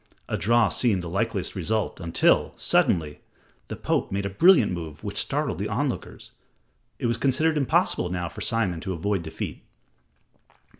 [0.27, 3.21] A draw seemed the likeliest result until, suddenly,
[3.67, 6.31] the Pope made a brilliant move which startled the onlookers.
[6.97, 9.61] It was considered impossible now for Simon to avoid defeat.